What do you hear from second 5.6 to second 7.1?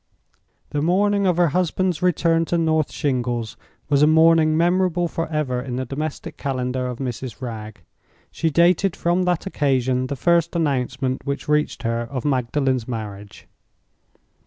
in the domestic calendar of